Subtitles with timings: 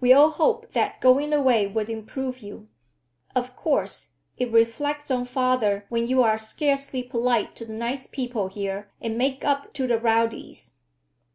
[0.00, 2.70] We all hoped that going away would improve you.
[3.36, 8.48] Of course, it reflects on father when you are scarcely polite to the nice people
[8.48, 10.72] here and make up to the rowdies."